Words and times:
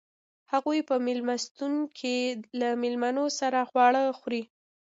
هغوئ 0.51 0.79
په 0.89 0.95
میلمستون 1.05 1.73
کې 1.97 2.15
له 2.59 2.69
میلمنو 2.81 3.25
سره 3.39 3.67
خواړه 3.69 4.01
خوري. 4.19 4.43